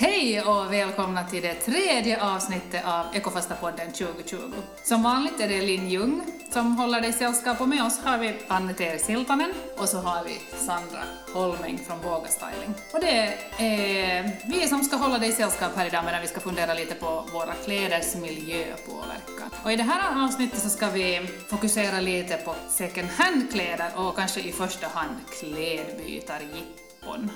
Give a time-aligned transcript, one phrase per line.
[0.00, 4.36] Hej och välkomna till det tredje avsnittet av Ekofasta-podden 2020.
[4.82, 8.34] Som vanligt är det Linn Ljung som håller dig sällskap och med oss har vi
[8.48, 11.02] Anne-Teeri Siltanen och så har vi Sandra
[11.34, 12.74] Holming från Våga Styling.
[12.92, 16.74] Och det är vi som ska hålla dig sällskap här idag medan vi ska fundera
[16.74, 19.50] lite på våra kläders miljöpåverkan.
[19.64, 24.40] Och i det här avsnittet så ska vi fokusera lite på second hand-kläder och kanske
[24.40, 27.30] i första hand klädbytarjippon.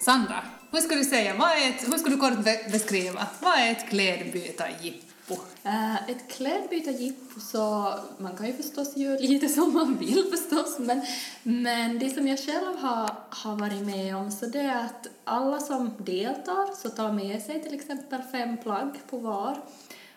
[0.00, 3.72] Sandra, hur skulle du säga, vad är ett, hur skulle du kort beskriva, vad är
[3.72, 5.34] ett klädbytarjippo?
[5.66, 11.02] Uh, ett klädbytarjippo så man kan ju förstås göra lite som man vill förstås men,
[11.42, 15.60] men det som jag själv har, har varit med om så det är att alla
[15.60, 19.58] som deltar så tar med sig till exempel fem plagg på var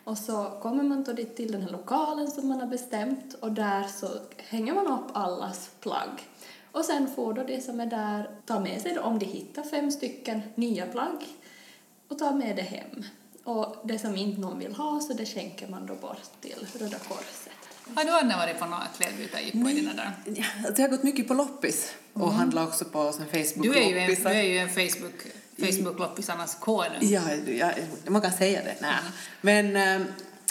[0.03, 3.51] och så kommer man då dit till den här lokalen som man har bestämt och
[3.51, 4.07] där så
[4.37, 6.30] hänger man upp allas plagg.
[6.71, 9.63] Och sen får då det som är där ta med sig då, om de hittar
[9.63, 11.25] fem stycken nya plagg
[12.07, 13.03] och ta med det hem.
[13.43, 16.99] Och det som inte någon vill ha så det skänker man då bort till Röda
[16.99, 17.53] Korset.
[17.95, 20.13] Har du aldrig varit på några klädbytarjippon i dina dagar?
[20.65, 22.35] Alltså jag har gått mycket på loppis och mm.
[22.35, 25.25] handlat också på Facebook du är ju en, du är ju en Facebook
[25.61, 26.97] Facebook-loppisarnas konung.
[27.01, 27.71] Ja, ja,
[28.07, 28.75] man kan säga det.
[28.81, 28.97] Nej.
[29.41, 30.01] Men, eh,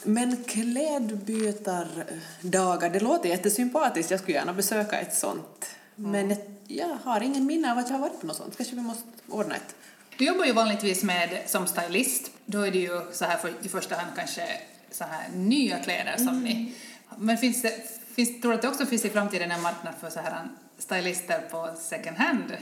[0.04, 4.10] men klädbytardagar, det låter jättesympatiskt.
[4.10, 5.70] Jag skulle gärna besöka ett sånt.
[6.00, 8.56] Men jag har ingen minne av att jag har varit på något sånt.
[8.56, 9.74] Kanske vi måste ordna ett.
[10.18, 12.30] Du jobbar ju vanligtvis med som stylist.
[12.46, 14.42] Då är det ju så här för, i första hand kanske
[14.90, 16.42] så här nya kläder som mm.
[16.42, 16.74] ni...
[17.18, 17.72] Men finns det,
[18.14, 21.38] finns, tror du att det också finns i framtiden en marknad för så här stylister
[21.50, 22.56] på second hand?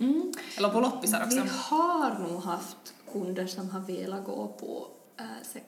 [0.00, 0.32] Mm.
[0.56, 1.42] Eller på loppisar också?
[1.42, 4.86] Vi har nog haft kunder som har velat gå på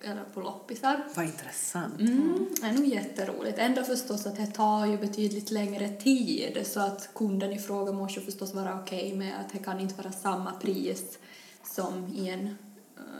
[0.04, 1.04] eller på loppisar.
[1.14, 2.00] Vad intressant.
[2.00, 3.58] Mm, det är nog jätteroligt.
[3.58, 8.20] Ändå förstås att det tar ju betydligt längre tid så att kunden i fråga måste
[8.20, 11.18] förstås vara okej okay med att det kan inte vara samma pris
[11.64, 12.52] som i en äh,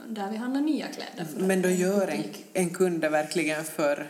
[0.07, 1.27] där vi handlar nya kläder.
[1.37, 2.23] Men då gör en,
[2.53, 4.07] en kund verkligen för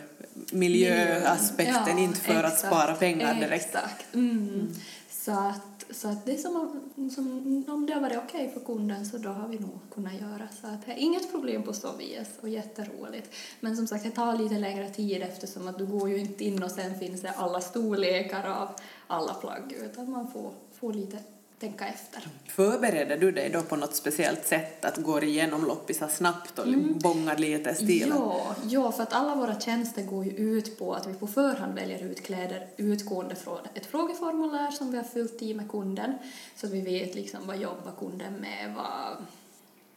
[0.52, 3.64] miljöaspekten, ja, inte för exakt, att spara pengar direkt.
[3.64, 4.14] Exakt.
[4.14, 4.30] Mm.
[4.30, 4.74] Mm.
[5.10, 6.56] Så att så att det är som,
[6.96, 9.78] om, som, om det har varit okej okay för kunden så då har vi nog
[9.94, 10.48] kunnat göra.
[10.60, 13.34] Så att det är inget problem på så vis och jätteroligt.
[13.60, 16.62] Men som sagt, det tar lite längre tid eftersom att du går ju inte in
[16.62, 18.68] och sen finns det alla storlekar av
[19.06, 21.18] alla plagg utan man får, får lite
[21.62, 22.28] tänka efter.
[22.46, 26.98] Förbereder du dig då på något speciellt sätt, att gå igenom loppisar snabbt och mm.
[26.98, 28.18] bångar lite stilen?
[28.18, 31.74] Ja, ja, för att alla våra tjänster går ju ut på att vi på förhand
[31.74, 36.14] väljer ut kläder utgående från ett frågeformulär som vi har fyllt i med kunden,
[36.56, 39.26] så att vi vet liksom vad jobbar kunden med, vad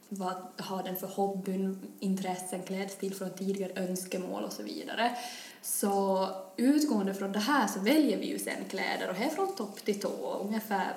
[0.10, 5.18] vad har den för hobbyn, intressen, klädstil från tidigare önskemål och så vidare.
[5.62, 6.28] Så
[6.58, 10.00] utgående från det här så väljer vi ju sen kläder och här från topp till
[10.00, 10.94] tå, ungefär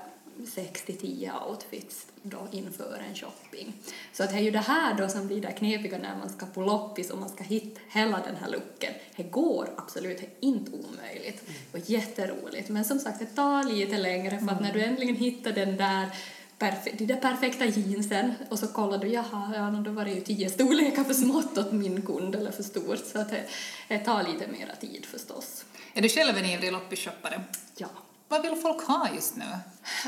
[0.46, 3.72] 6 till 10 outfits då inför en shopping.
[4.12, 6.46] Så att det är ju det här då som blir det knepiga när man ska
[6.46, 8.92] på loppis och man ska hitta hela den här looken.
[9.16, 12.68] Det går absolut, det är inte omöjligt och jätteroligt.
[12.68, 16.10] Men som sagt, det tar lite längre för att när du äntligen hittar den där
[16.58, 20.20] perfe de där perfekta jeansen och så kollar du, jaha, ja, då var det ju
[20.20, 23.44] tio storlekar för smått åt min kund eller för stort så att det,
[23.88, 25.64] det tar lite mera tid förstås.
[25.94, 27.42] Är du själv en ivrig loppisshoppare?
[27.76, 27.88] Ja.
[28.28, 29.44] Vad vill folk ha just nu?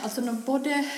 [0.03, 0.91] Alltså både,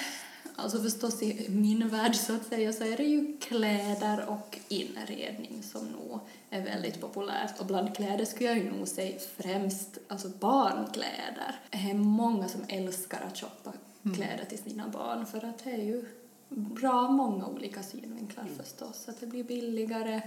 [0.56, 5.62] alltså förstås i min värld så att säga så är det ju kläder och inredning
[5.62, 10.28] som nog är väldigt populärt och bland kläder skulle jag ju nog säga främst alltså
[10.28, 11.60] barnkläder.
[11.71, 13.72] Det är många som älskar att shoppa
[14.04, 14.16] mm.
[14.16, 16.04] kläder till sina barn för att det är ju
[16.54, 18.56] bra många olika synvinklar mm.
[18.56, 19.09] förstås.
[19.09, 20.22] Att det blir billigare,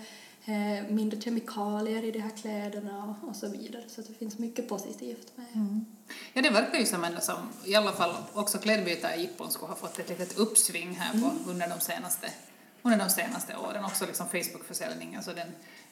[0.46, 3.84] eh, mindre kemikalier i de här kläderna och, så vidare.
[3.88, 5.86] Så det finns mycket positivt med mm.
[6.34, 9.72] Ja, det verkar ju som ändå som, i alla fall också klädbytare i Jippon skulle
[9.72, 11.50] ha fått ett litet uppsving här på, mm.
[11.50, 12.28] under, de senaste,
[12.82, 13.86] under de senaste åren.
[13.86, 15.24] Också liksom Facebook-försäljningen.
[15.24, 15.48] Så den,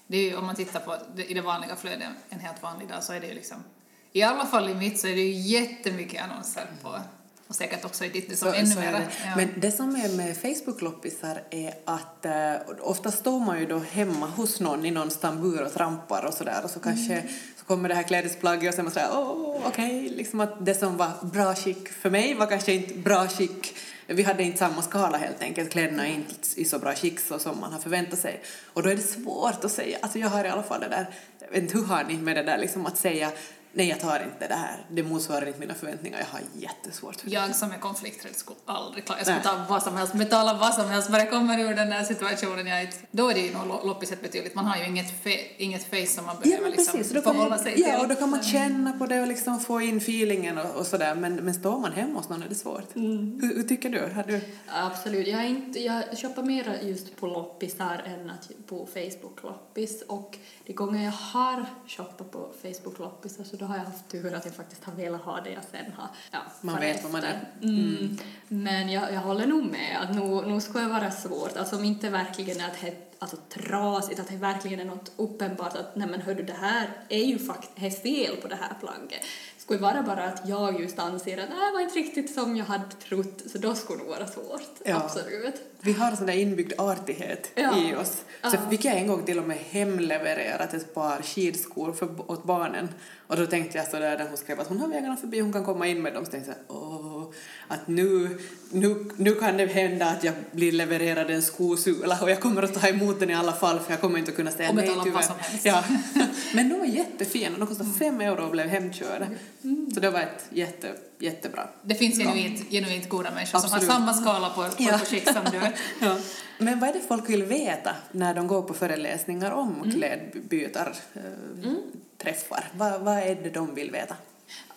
[0.08, 2.88] det är ju, om man tittar på det, i det vanliga flödet en helt vanlig
[2.88, 3.64] dag så är det ju liksom,
[4.12, 6.99] i alla fall i mitt så är det ju jättemycket annonser på
[7.47, 8.91] och säkert också i ditt som så, ännu mer.
[8.91, 9.07] Det.
[9.25, 9.35] Ja.
[9.35, 14.28] Men det som är med Facebook-loppisar är att eh, ofta står man ju då hemma
[14.28, 17.28] hos någon i någon stambur och trampar och sådär och så kanske mm.
[17.59, 20.09] så kommer det här klädesplagget och så är man sådär åh okej, okay.
[20.09, 23.75] liksom att det som var bra skick för mig var kanske inte bra skick
[24.07, 27.39] vi hade inte samma skala helt enkelt, kläderna är inte i så bra skick så
[27.39, 28.41] som man har förväntat sig.
[28.73, 31.05] Och då är det svårt att säga, alltså jag har i alla fall det där,
[31.39, 33.31] jag vet inte hur har ni med det där liksom att säga
[33.73, 37.28] nej jag tar inte det här, det motsvarar inte mina förväntningar, jag har jättesvårt för
[37.29, 37.34] det.
[37.35, 40.73] Jag som är konflikträdd skulle aldrig klara Jag skulle ta vad som helst, betala vad
[40.73, 42.67] som helst bara jag kommer ur den där situationen.
[42.67, 44.55] Jag inte, då är det ju nog lo- loppiset betydligt.
[44.55, 47.23] Man har ju inget, fe, inget face som man Ja, behöver men liksom precis.
[47.23, 47.84] Förhålla sig till.
[47.87, 50.87] ja, och då kan man känna på det och liksom få in feelingen och, och
[50.87, 51.16] sådär.
[51.16, 52.96] Men, men står man hemma hos någon är det svårt.
[52.96, 53.40] Mm.
[53.41, 53.99] Hur, hur tycker du?
[54.16, 54.41] Har du?
[54.67, 55.28] Absolut.
[55.28, 58.31] Jag, inte, jag shoppar mer just på loppisar än
[58.67, 60.02] på Facebook-loppis.
[60.08, 64.45] Och de gånger jag har shoppat på Facebook-loppisar så då har jag haft tur att
[64.45, 67.27] jag faktiskt har velat ha det jag sen har ja, Man vet vad man är.
[67.27, 67.67] efter.
[67.67, 68.17] Mm.
[68.47, 71.57] Men jag, jag håller nog med att nog, nog ska det vara svårt.
[71.57, 72.87] Alltså om inte verkligen är att det
[73.23, 77.23] alltså, trasigt, att det verkligen är något uppenbart att nej men hördu det här är
[77.23, 79.25] ju faktiskt fel på det här plagget.
[79.58, 82.84] Skulle vara bara att jag just anser att det var inte riktigt som jag hade
[83.08, 84.70] trott så då skulle det vara svårt.
[84.85, 84.96] Ja.
[84.96, 85.55] Absolut.
[85.79, 87.78] Vi har sån där inbyggd artighet Ja.
[87.78, 88.23] i oss.
[88.41, 88.70] Så Ja.
[88.70, 92.90] fick jag en gång till och med hemlevererat ett par skidskor för, åt barnen.
[93.28, 95.53] Och då tänkte jag så där när hon skrev att hon har vägarna förbi, hon
[95.53, 96.25] kan komma in med dem.
[96.25, 97.23] Så tänkte jag åh,
[97.67, 98.40] att nu,
[98.72, 102.81] nu, nu kan det hända att jag blir levererad en skosula och jag kommer att
[102.81, 105.21] ta emot den i alla fall för jag kommer inte att kunna säga nej tyvärr.
[105.21, 105.35] som.
[105.63, 105.83] Ja.
[106.53, 109.27] Men de var jättefina, de kostade fem euro och blev hemkörda.
[109.63, 109.91] Mm.
[109.93, 111.67] Så det var ett jätte, jättebra.
[111.81, 113.89] Det finns genuint, genuint goda människor som Absolut.
[113.89, 114.97] har samma skala på, på, Ja.
[114.99, 115.61] skick som du.
[116.05, 116.17] Ja.
[116.57, 119.91] Men vad är det folk vill veta när de går på föreläsningar om Mm.
[119.91, 122.71] klädbytarträffar?
[122.73, 124.15] Vad, vad är det de vill veta?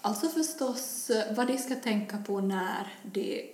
[0.00, 3.50] Alltså förstås eh, vad de ska tänka på när de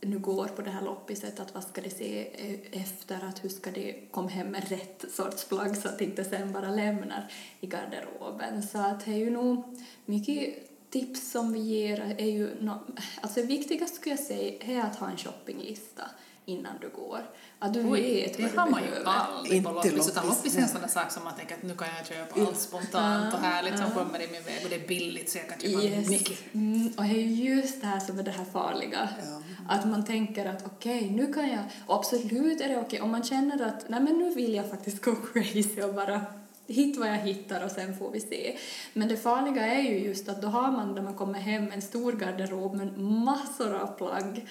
[0.00, 2.26] nu går på det här loppiset, att vad ska de se
[2.72, 6.24] efter, att hur ska de komma hem med rätt sorts plagg så att de inte
[6.24, 8.62] sen bara lämnar i garderoben.
[8.62, 12.78] Så att det är ju nog mycket tips som vi ger är ju, no,
[13.20, 16.10] alltså det viktigaste skulle jag säga är att ha en shoppinglista
[16.48, 17.20] innan du går.
[17.58, 19.10] Att du vet det vad har du man ju behöver.
[19.10, 21.62] aldrig på Inte loppis, utan loppis, är en sån där sak som man tänker att
[21.62, 24.76] nu kan jag köpa allt spontant och härligt som kommer i min väg och det
[24.76, 26.08] är billigt så jag kan köpa Yes.
[26.08, 26.54] mycket.
[26.54, 29.08] Mm, och det är just det här som är det här farliga.
[29.18, 29.42] Ja.
[29.68, 31.64] Att man tänker att okej, nu kan jag...
[31.86, 35.04] Och absolut är det okej om man känner att nej men nu vill jag faktiskt
[35.04, 36.20] gå crazy och bara
[36.66, 38.56] hit vad jag hittar och sen får vi se.
[38.92, 41.82] Men det farliga är ju just att då har man när man kommer hem en
[41.82, 44.46] stor garderob med massor av plagg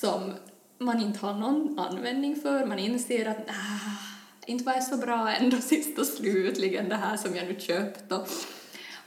[0.00, 0.34] som
[0.78, 2.66] man inte har någon användning för.
[2.66, 3.98] Man inser att ah,
[4.46, 8.12] inte var jag så bra ändå sist och slutligen det här som jag nu köpt
[8.12, 8.28] och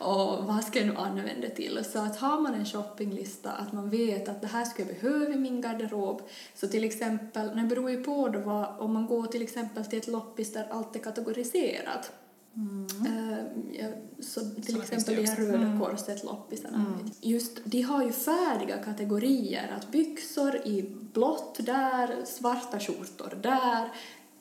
[0.04, 1.86] och vad ska jag nu använda det till?
[1.92, 5.34] Så att har man en shoppinglista, att man vet att det här ska jag behöva
[5.34, 6.22] i min garderob.
[6.56, 10.00] Så till exempel, det beror ju på då vad, om man går till exempel till
[10.00, 12.12] ett loppis där allt är kategoriserat.
[12.56, 13.88] Eh, ja,
[14.20, 16.86] så till Såna exempel det de här Röda Korset-loppisarna.
[17.22, 23.90] Just, de har ju färdiga kategorier, att byxor i blått där, svarta skjortor där,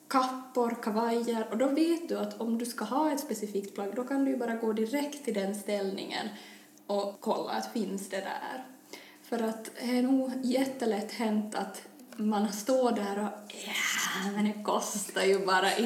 [0.07, 1.47] kappor, kavajer.
[1.51, 4.31] Och då vet du att om du ska ha ett specifikt plagg då kan du
[4.31, 6.27] ju bara gå direkt till den ställningen
[6.87, 8.65] och kolla att finns det där.
[9.23, 11.81] För att det är nog jättelätt hänt att
[12.15, 15.77] man står där och ja, men det kostar ju bara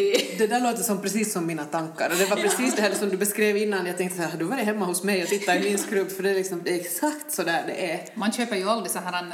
[0.00, 0.38] 1,50.
[0.38, 2.10] Det där låter som precis som mina tankar.
[2.10, 3.86] Och det var precis det här som du beskrev innan.
[3.86, 6.22] Jag tänkte så här, du var hemma hos mig och tittade i min skrubb för
[6.22, 8.00] det är, liksom, det är exakt så där det är.
[8.14, 9.32] Man köper ju aldrig så här en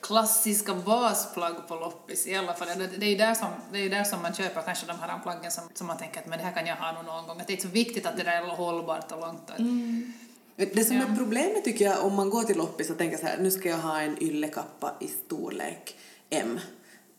[0.00, 2.68] klassiska basplagg på loppis i alla fall.
[2.78, 5.18] Det, det är ju där som, det är där som man köper kanske de här
[5.22, 7.40] plaggen som, som man tänker att men det här kan jag ha någon gång.
[7.40, 9.50] Att det är inte så viktigt att det där är hållbart och långt.
[10.56, 13.38] Det som är problemet tycker jag om man går till loppis och tänker så här,
[13.38, 15.96] nu ska jag ha en yllekappa i storlek
[16.30, 16.60] M.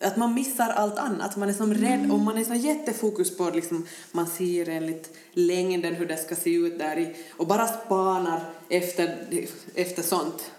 [0.01, 1.36] Att man missar allt annat.
[1.36, 5.95] Man är som rädd och man är så jättefokus på liksom, man ser enligt längden
[5.95, 9.27] hur det ska se ut där i och bara spanar efter,
[9.76, 10.52] efter sånt.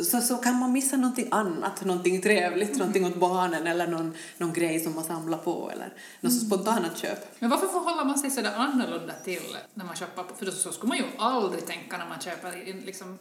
[0.00, 4.52] Så, så kan man missa någonting annat, någonting trevligt, någonting åt barnen eller någon, någon
[4.52, 7.40] grej som man samlar på eller något spontant köp.
[7.40, 10.24] Men varför förhåller man sig så där annorlunda till när man köper?
[10.36, 13.18] För så skulle man ju aldrig tänka när man köper liksom,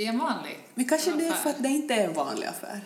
[0.00, 1.42] i en vanlig Men kanske det är affär.
[1.42, 2.80] för att det inte är en vanlig affär.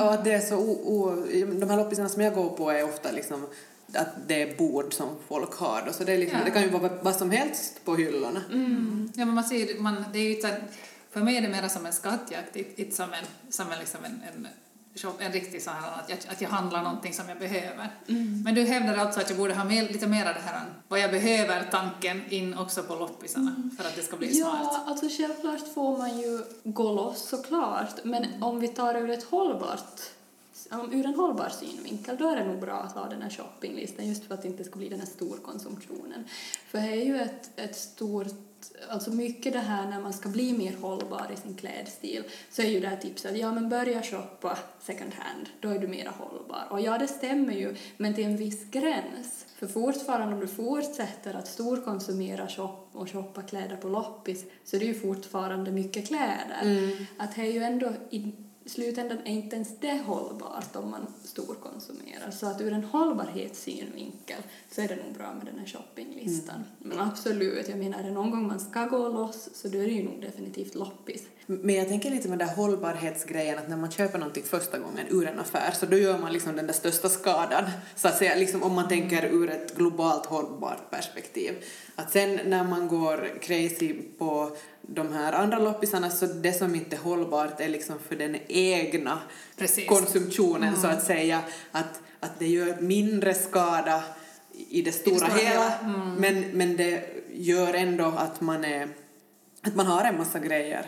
[0.00, 1.26] Och att det är så o, o,
[1.60, 3.46] de här loppisarna som jag går på är ofta liksom
[3.94, 5.92] att det är bord som folk har då.
[5.92, 6.44] Så det, är liksom, Ja.
[6.44, 8.42] det kan ju vara vad som helst på hyllorna.
[9.14, 10.42] Ja, men man ser, man, det är ju
[11.10, 14.22] för mig är det mer som en skattjakt, inte som en, som en, liksom en,
[14.34, 14.48] en,
[15.18, 17.90] en riktig sån här, att jag, att jag handlar någonting som jag behöver.
[18.44, 21.00] Men du hävdar alltså att jag borde ha mer, lite mer av det här vad
[21.00, 24.60] jag behöver-tanken in också på loppisarna för att det ska bli smart.
[24.62, 29.24] Ja, alltså självklart får man ju gå loss såklart, men om vi tar ur ett
[29.24, 30.00] hållbart
[30.70, 34.08] om, ur en hållbar synvinkel, då är det nog bra att ha den här shoppinglistan
[34.08, 36.24] just för att det inte ska bli den här storkonsumtionen.
[36.70, 38.26] För det är ju ett, ett stort,
[38.88, 42.66] alltså mycket det här när man ska bli mer hållbar i sin klädstil så är
[42.66, 46.66] ju det här tipset, ja men börja shoppa second hand, då är du mer hållbar.
[46.70, 49.46] Och ja, det stämmer ju, men till en viss gräns.
[49.58, 54.80] För fortfarande om du fortsätter att storkonsumera shop och shoppa kläder på loppis så är
[54.80, 56.92] det ju fortfarande mycket kläder.
[57.16, 58.32] Att det är ju ändå i
[58.70, 62.30] slutändan är inte ens det hållbart om man storkonsumerar.
[62.30, 66.64] Så att ur en hållbarhetssynvinkel så är det nog bra med den här shoppinglistan.
[66.78, 69.86] Men absolut, jag menar är det någon gång man ska gå loss så då är
[69.86, 71.22] det ju nog definitivt loppis.
[71.46, 75.06] Men jag tänker lite med den där hållbarhetsgrejen att när man köper någonting första gången
[75.10, 77.64] ur en affär så då gör man liksom den där största skadan
[77.96, 81.54] så att säga liksom om man tänker ur ett globalt hållbart perspektiv.
[81.96, 86.96] Att sen när man går crazy på de här andra loppisarna så det som inte
[86.96, 89.18] är hållbart är liksom för den egna
[89.56, 89.88] Precis.
[89.88, 91.42] konsumtionen så att säga.
[91.72, 94.04] Att, att det gör mindre skada
[94.68, 95.50] i det stora, stora hela.
[95.50, 95.72] hela.
[96.18, 98.88] men, men det gör ändå att man är
[99.62, 100.86] att man har en massa grejer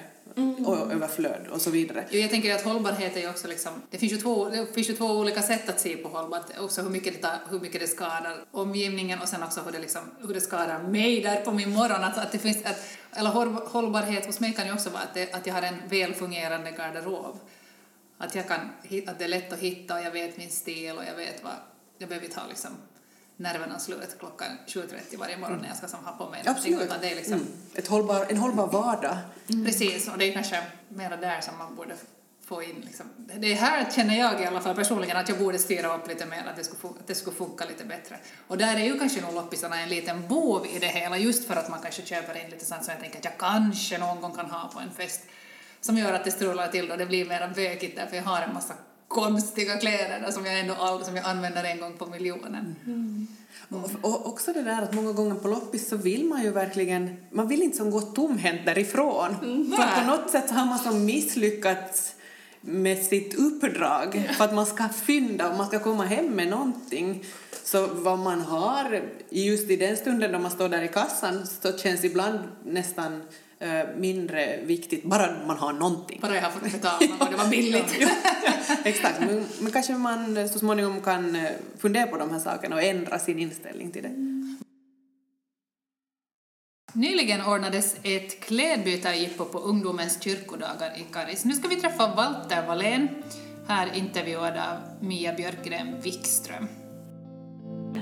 [0.66, 2.04] och överflöd och så vidare.
[2.10, 4.90] Jo, jag tänker att hållbarhet är ju också liksom, det finns ju två, det finns
[4.90, 7.80] ju två olika sätt att se på hållbarhet, också hur mycket det, tar- hur mycket
[7.80, 11.52] det skadar omgivningen och sen också hur det, liksom, hur det skadar mig där på
[11.52, 12.04] min morgon.
[12.04, 12.80] Att, att det finns, att,
[13.12, 15.76] eller håll- hållbarhet hos mig kan ju också vara att, det, att jag har en
[15.88, 17.38] väl fungerande garderob.
[18.18, 18.60] Att, jag kan,
[19.06, 21.52] att det är lätt att hitta och jag vet min stil och jag vet vad,
[21.98, 22.70] jag behöver inte ha liksom
[23.42, 26.82] nerverna slut klockan 7.30 varje morgon när jag ska som ha på mig någonting, Absolut.
[26.82, 27.46] utan det är liksom Mm.
[27.74, 29.16] Ett hållbar, en hållbar vardag.
[29.66, 31.94] Precis, och det är kanske mera där som man borde
[32.44, 33.06] få in liksom.
[33.16, 36.26] Det är här känner jag i alla fall personligen att jag borde styra upp lite
[36.26, 38.16] mer, att det skulle, att det skulle funka lite bättre.
[38.48, 41.56] Och där är ju kanske nog loppisarna en liten bov i det hela, just för
[41.56, 44.34] att man kanske köper in lite sånt som jag tänker att jag kanske någon gång
[44.34, 45.20] kan ha på en fest,
[45.80, 48.54] som gör att det strular till och det blir mera bökigt därför jag har en
[48.54, 48.74] massa
[49.14, 52.76] konstiga kläder där som jag ändå all, som jag använder en gång på miljonen.
[53.68, 57.16] Och, och också det där att många gånger på loppis så vill man ju verkligen,
[57.30, 59.36] man vill inte som gå tomhänt därifrån.
[59.76, 62.14] För att på något sätt har man som misslyckats
[62.60, 67.24] med sitt uppdrag för att man ska fynda och man ska komma hem med någonting.
[67.64, 71.78] Så vad man har just i den stunden då man står där i kassan så
[71.78, 73.22] känns ibland nästan
[73.96, 76.18] mindre viktigt, bara man har någonting.
[76.22, 77.96] Bara jag har fått betala och det var billigt.
[78.00, 78.08] Ja,
[78.84, 82.82] exakt, men, men kanske man så småningom kan eh, fundera på de här sakerna och
[82.82, 84.32] ändra sin inställning till det.
[86.94, 91.44] Nyligen ordnades ett klädbytarjippo på ungdomens kyrkodagar i Karis.
[91.44, 93.08] Nu ska vi träffa Walter Wallén,
[93.68, 96.68] här intervjuad av Mia Björkgren Wikström.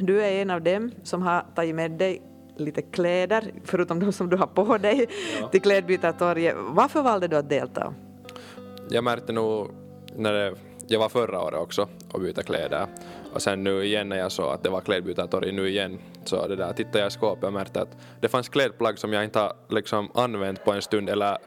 [0.01, 4.31] Du är en av dem som har tagit med dig lite kläder, förutom de som
[4.31, 5.07] du har på dig,
[5.51, 6.55] till Klädbytartorget.
[6.59, 7.95] Varför valde du att delta?
[8.91, 9.71] Jag märkte nog
[10.17, 10.55] när det,
[10.87, 12.87] jag var förra året också och byta kläder
[13.33, 16.57] och sen nu igen när jag såg att det var klädbytartorg nu igen så det
[16.57, 19.53] där tittade jag i skåpet och märkte att det fanns klädplagg som jag inte har
[19.69, 21.39] liksom använt på en stund eller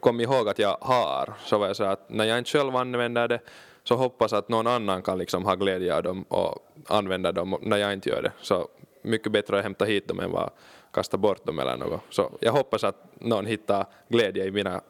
[0.00, 3.28] kom ihåg att jag har så var jag så att när jag inte själv använder
[3.28, 3.40] det
[3.84, 7.76] så hoppas att någon annan kan liksom ha glädje av dem och använda dem när
[7.76, 8.68] jag inte gör det så
[9.08, 10.54] mycket bättre att hämta hit dem än att
[10.92, 14.80] kasta bort dem eller något så jag hoppas att någon hittar glädje i mina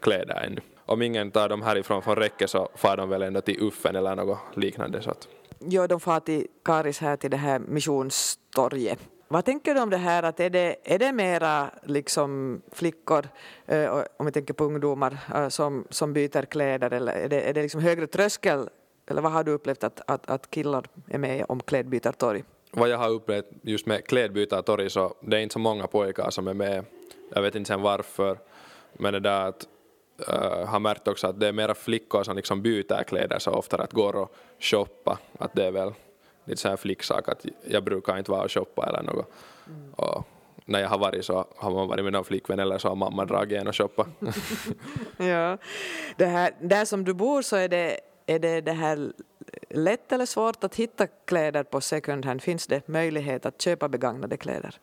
[0.00, 0.60] kläder ännu.
[0.86, 4.16] Om ingen tar dem härifrån från räcke så far de väl ändå till Uffen eller
[4.16, 5.02] något liknande.
[5.02, 5.28] Så att.
[5.58, 8.98] Jo, de far till Karis här till det här missionstorget.
[9.28, 13.28] Vad tänker du om det här att är det, är det mera liksom flickor,
[13.66, 17.54] eh, om vi tänker på ungdomar, eh, som, som byter kläder eller är det, är
[17.54, 18.68] det liksom högre tröskel
[19.06, 22.44] eller vad har du upplevt att, att, att killar är med om klädbytartorg?
[22.70, 26.48] Vad jag har upplevt just med klädbytartorg så det är inte så många pojkar som
[26.48, 26.84] är med.
[27.34, 28.38] Jag vet inte sen varför.
[28.92, 29.68] Men det där att
[30.28, 33.82] uh, har märkt också att det är mera flickor som liksom byter kläder så ofta
[33.82, 35.18] att går och shoppa.
[35.38, 35.92] Att det är väl
[36.44, 39.32] lite så här flicksak att jag brukar inte vara och shoppa eller något.
[39.96, 40.24] Och
[40.64, 43.24] när jag har varit så har man varit med någon flickvän eller så har mamma
[43.24, 44.06] dragit en och shoppa.
[45.16, 45.58] Ja.
[46.16, 49.12] Det här, där som du bor så är det, är det, det här
[49.70, 52.42] lätt eller svårt att hitta kläder på second hand?
[52.42, 54.74] Finns det möjlighet att köpa begagnade kläder?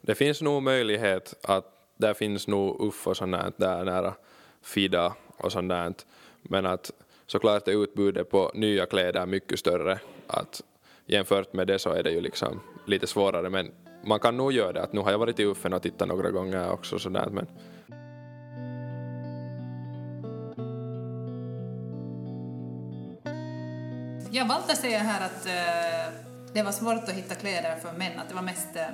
[0.00, 1.64] Det finns nog möjlighet att
[1.96, 4.14] där finns nog Uff och sånt där, där nära
[4.62, 5.94] Fida och sånt där.
[6.42, 6.90] Men att
[7.26, 9.98] såklart är utbudet på nya kläder mycket större.
[10.26, 10.62] Att
[11.06, 13.70] jämfört med det så är det ju liksom lite svårare men
[14.04, 14.82] man kan nog göra det.
[14.82, 17.46] Att nu har jag varit i Uffen och tittat några gånger också sådär men
[24.36, 26.14] Ja, Walter säger här att eh,
[26.54, 28.86] det var svårt att hitta kläder för män, att det var mest, eh,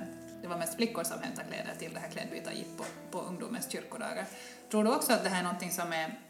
[0.43, 4.27] det var mest flickor som hämtade kläder till det här klädbytarjippo på ungdomens kyrkodagar.
[4.71, 6.21] Tror du också att det här är någonting som är,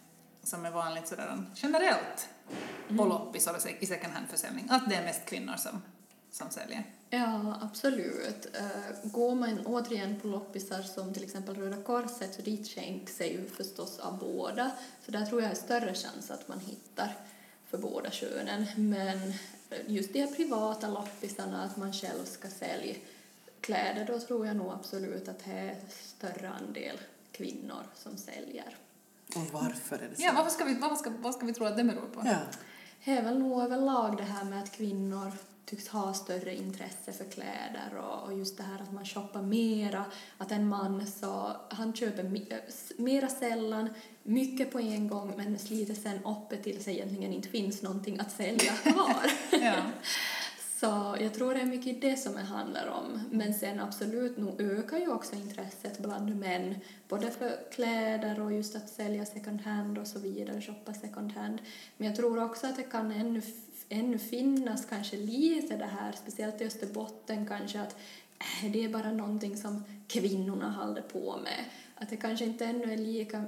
[0.42, 2.28] som är vanligt sådär generellt
[2.88, 4.66] på loppis och i second hand-försäljning?
[4.70, 5.82] Att det är mest kvinnor som,
[6.32, 6.84] som säljer?
[7.10, 8.46] Ja, absolut.
[8.60, 13.32] Uh, går man återigen på loppisar som till exempel Röda Korset så dit skänks sig
[13.32, 14.70] ju förstås av båda.
[15.04, 17.16] Så där tror jag är större chans att man hittar
[17.70, 18.66] för båda könen.
[18.76, 19.34] Men
[19.86, 22.94] just de här privata loppisarna, att man själv ska sälja
[23.60, 27.00] kläder, då tror jag nog absolut att det är större andel
[27.32, 28.76] kvinnor som säljer.
[29.36, 30.22] Och varför är det så?
[30.22, 32.22] Ja, varför ska vi, vad, ska, vad ska vi tro att det beror på?
[32.24, 32.38] Ja.
[33.04, 35.32] Det är väl nog överlag det här med att kvinnor
[35.70, 40.04] tycks ha större intresse för kläder och, och just det här att man shoppar mera,
[40.38, 43.88] att en man så, han köper s- mera sällan,
[44.22, 48.32] mycket på en gång men sliter sen upp tills det egentligen inte finns någonting att
[48.32, 49.16] sälja kvar.
[49.62, 49.76] Ja.
[50.80, 53.20] Så jag tror det är mycket det som det handlar om.
[53.30, 56.74] Men sen absolut, nog ökar ju också intresset bland män,
[57.08, 61.58] både för kläder och just att sälja second hand och så vidare, shoppa second hand.
[61.96, 63.42] Men jag tror också att det kan ännu,
[63.90, 67.96] ännu finnas kanske lite det här, speciellt i Österbotten kanske, att
[68.38, 71.64] äh, det är bara någonting som kvinnorna håller på med.
[71.94, 73.44] Att det kanske inte ännu är lika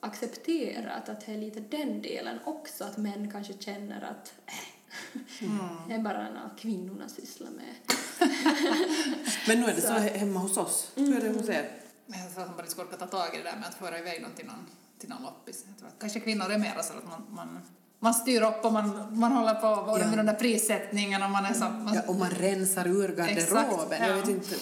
[0.00, 5.48] accepterat att det är lite den delen också, att män kanske känner att äh,
[5.88, 7.74] det är bara något kvinnorna sysslar med.
[9.48, 9.92] Men nu är det så, Så.
[9.92, 10.92] hemma hos oss.
[10.94, 11.70] Hur är det hos er?
[12.06, 13.74] Men jag tror att man bara ska orka ta tag i det där med att
[13.74, 14.66] föra iväg någon till någon,
[14.98, 15.64] till någon loppis.
[15.68, 17.60] Jag tror att kanske kvinnor är mer så att man, man,
[18.06, 20.08] man styr upp och man, man håller på både Ja.
[20.08, 21.60] med den där prissättningen och man är så...
[21.64, 23.38] Man, Ja, och man rensar ur garderoben.
[23.38, 24.06] Exakt, ja.
[24.06, 24.54] Jag vet inte,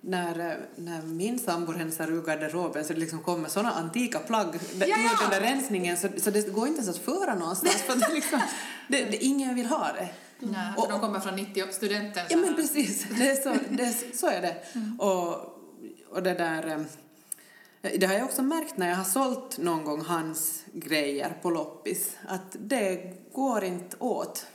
[0.00, 4.48] när, eh, när min sambo rensar ur garderoben så det liksom kommer såna antika plagg
[4.74, 5.10] ja, Ja, ja.
[5.20, 8.14] den där rensningen så, så det går inte ens att föra någonstans för det, är
[8.14, 8.40] liksom,
[8.88, 10.08] det, det, ingen vill ha det.
[10.38, 12.24] Nej, Och- de kommer från 90 studenter.
[12.30, 14.56] Ja men precis, det är så, det är, så är det.
[15.04, 15.28] Och,
[16.10, 16.84] och det där...
[17.84, 21.50] eh, Det har jag också märkt när jag har sålt någon gång hans grejer på
[21.50, 24.46] loppis, att det går inte åt.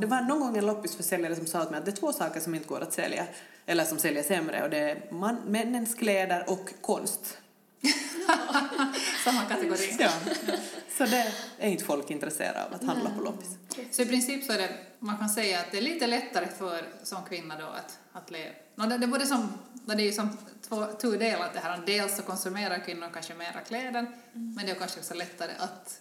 [0.00, 2.40] Det var någon gång en loppisförsäljare som sa åt mig att det är två saker
[2.40, 3.26] som inte går att sälja,
[3.66, 7.38] eller som säljer sämre, och det är man, männens kläder och konst.
[9.24, 9.96] Samma kategori.
[9.98, 10.10] Ja.
[10.98, 13.48] Så det är inte folk intresserade av att handla på loppis.
[13.90, 16.84] Så i princip så är det, man kan säga att det är lite lättare för
[17.02, 18.54] som kvinna då att, att leva.
[18.74, 20.36] No, det, det, är både som, det är ju som
[20.68, 21.82] två tudelat det här.
[21.86, 26.00] Dels så konsumerar kvinnor kanske mera kläder, men det är kanske också lättare att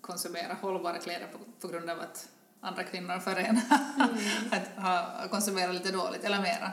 [0.00, 2.28] konsumera hållbara kläder på, på grund av att
[2.60, 3.62] andra kvinnor förenar
[4.50, 6.70] att ha, konsumera lite dåligt eller mera.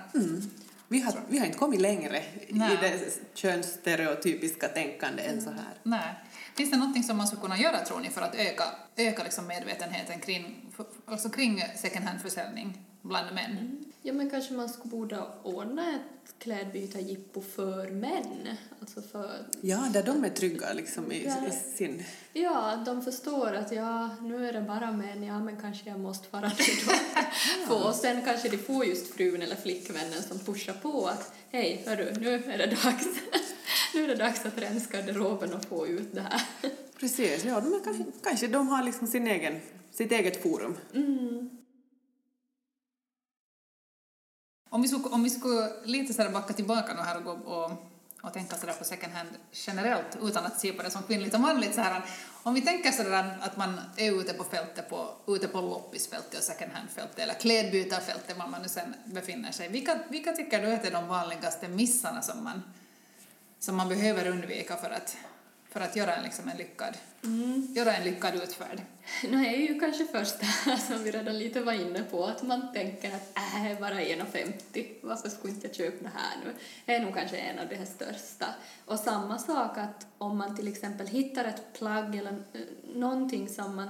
[0.87, 2.73] Vi har, vi har inte kommit längre Nej.
[2.73, 5.73] i det könsstereotypiska tänkande än så här.
[5.83, 6.15] Nej.
[6.55, 8.63] Finns det någonting som man skulle kunna göra tror ni för att öka,
[8.95, 10.73] öka liksom medvetenheten kring,
[11.05, 13.85] alltså kring second hand-försäljning bland män?
[14.01, 18.47] Ja, men kanske man skulle borde ordna ett klädbytarjippo för män.
[18.79, 21.47] Alltså för, Ja, där de är trygga liksom i, Ja.
[21.47, 22.03] i sin...
[22.33, 26.27] ja, de förstår att ja, nu är det bara män, ja men kanske jag måste
[26.31, 26.93] vara det då.
[27.67, 31.83] Få, och sen kanske de får just frun eller flickvännen som pushar på att hej,
[31.85, 33.05] hörru, nu är det dags.
[33.93, 36.41] nu är det dags att rensa garderoben och få ut det här.
[36.99, 39.59] Precis, ja, de kanske, kanske de har liksom sin egen,
[39.91, 40.77] sitt eget forum.
[44.75, 47.31] Om vi skulle, om vi skulle lite så här backa tillbaka nu här och, gå
[47.31, 47.71] och,
[48.21, 51.33] och tänka så där på second hand generellt utan att se på det som kvinnligt
[51.33, 52.05] och manligt så här.
[52.43, 56.37] Om vi tänker så där att man är ute på fältet, på, ute på loppisfältet
[56.37, 59.69] och second hand-fältet eller klädbytarfältet var man nu sen befinner sig.
[59.69, 62.63] Vilka, vilka tycker du att är de vanligaste missarna som man,
[63.59, 65.17] som man behöver undvika för att,
[65.69, 66.97] för att göra en, liksom en, lyckad,
[67.75, 68.81] göra en lyckad utfärd?
[69.29, 70.45] Nu är ju kanske första
[70.87, 75.29] som vi redan lite var inne på, att man tänker att äh, bara 1,50, varför
[75.29, 76.53] skulle inte jag köpa det här nu?
[76.85, 78.45] Det är nog kanske en av de här största.
[78.85, 82.61] Och samma sak att om man till exempel hittar ett plagg eller eh,
[82.95, 83.89] någonting som man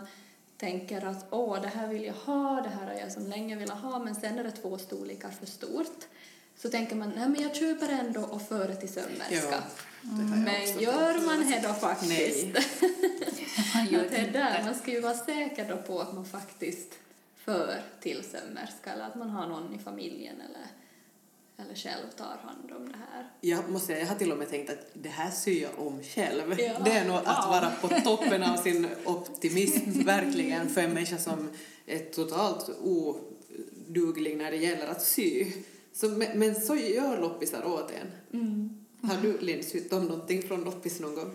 [0.57, 3.81] tänker att åh, det här vill jag ha, det här har jag som länge velat
[3.81, 6.07] ha, men sen är det två storlekar för stort.
[6.57, 9.63] Så tänker man, nej men jag köper ändå och för det till sömmerska.
[10.45, 12.45] Men gör man det då faktiskt?
[12.53, 12.65] Nej.
[13.75, 14.63] Man gör Att det där.
[14.65, 16.93] Man ska ju vara säker då på att man faktiskt
[17.35, 20.67] för till sömmerska eller att man har någon i familjen eller,
[21.65, 23.29] eller själv tar hand om det här.
[23.41, 26.03] Jag måste säga, jag har till och med tänkt att det här syr jag om
[26.03, 26.59] själv.
[26.59, 26.79] Ja.
[26.85, 31.49] Det är nog att vara på toppen av sin optimism, verkligen, för en människa som
[31.85, 35.51] är totalt oduglig när det gäller att sy.
[35.95, 38.07] Så, men, men så gör loppisar åt en.
[39.09, 41.31] Har du, Linn, sytt om någonting från loppis någon gång?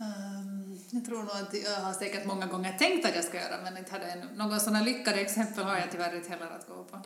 [0.00, 3.62] Ehm, jag tror nog att jag har säkert många gånger tänkt att jag ska göra
[3.64, 4.26] men inte hade ännu.
[4.36, 7.00] Några sådana lyckade exempel har jag tyvärr inte heller att gå på.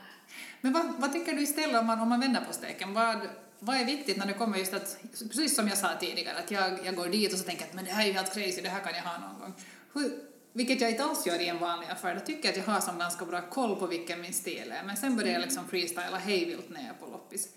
[0.60, 2.94] Men vad, vad tycker du istället om man, om man vänder på steken?
[2.94, 3.18] Vad,
[3.58, 6.86] vad är viktigt när det kommer just att, precis som jag sa tidigare, att jag,
[6.86, 8.68] jag går dit och så tänker att men det här är ju helt crazy, det
[8.68, 9.54] här kan jag ha någon gång.
[9.92, 12.14] Hur, vilket jag inte alls gör i en vanlig affär.
[12.14, 14.84] Då tycker jag att jag har som ganska bra koll på vilken min stil är.
[14.84, 17.48] Men sen börjar jag liksom freestyla hejvilt när jag är på loppis.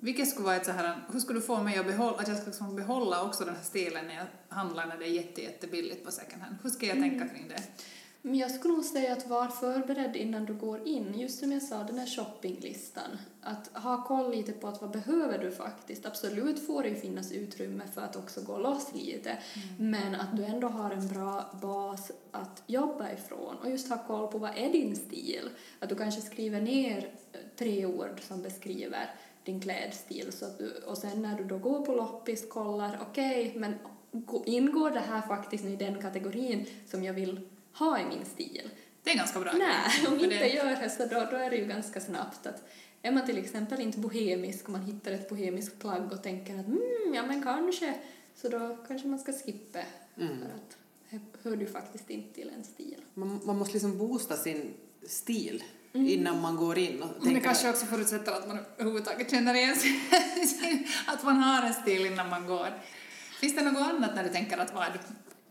[0.00, 2.36] Vilket skulle vara ett så här, hur skulle du få mig att behålla, att jag
[2.36, 6.04] ska liksom behålla också den här stilen när jag handlar när det är jätte, jättebilligt
[6.04, 6.56] på second hand?
[6.62, 7.62] Hur ska jag tänka kring det?
[8.22, 11.18] Men jag skulle nog säga att var förberedd innan du går in.
[11.18, 13.18] Just som jag sa, den här shoppinglistan.
[13.40, 16.06] Att ha koll lite på att vad behöver du faktiskt.
[16.06, 19.38] Absolut får det ju finnas utrymme för att också gå loss lite.
[19.78, 23.56] Men att du ändå har en bra bas att jobba ifrån.
[23.62, 25.50] Och just ha koll på vad är din stil.
[25.78, 30.32] Att du kanske skriver ner eh, tre ord som beskriver din klädstil.
[30.32, 33.74] Så att du, och sen när du då går på loppis kollar, okej, men
[34.12, 38.70] gå- ingår det här faktiskt i den kategorin som jag vill ha i min stil?
[39.02, 39.52] Det är ganska bra.
[39.52, 42.68] Nej, om inte det- gör det så då, då är det ju ganska snabbt att
[43.02, 46.66] är man till exempel inte bohemisk och man hittar ett bohemiskt plagg och tänker att
[46.66, 47.94] mm, ja men kanske,
[48.34, 49.78] så då kanske man ska skippa
[50.14, 50.76] för att
[51.10, 52.96] det hör ju faktiskt inte till en stil.
[53.14, 54.74] Man, man måste liksom boosta sin
[55.06, 59.30] stil innan man går in och Men det tänker kanske också förutsätter att man överhuvudtaget
[59.30, 60.00] känner igen sig,
[61.06, 62.68] att man har en stil innan man går.
[63.40, 64.86] Finns det något annat när du tänker att vad,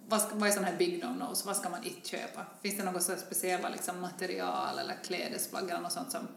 [0.10, 2.46] vad, ska, vad är sådana här big no-nos, vad ska man inte köpa?
[2.62, 6.28] Finns det något så speciella liksom, material eller klädesplagg eller något sånt som,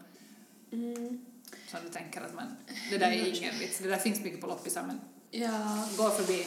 [1.67, 2.55] som du tänker att man,
[2.89, 4.99] det där är ingen vits, det där finns mycket på loppisar men
[5.35, 6.45] Ja, gå förbi.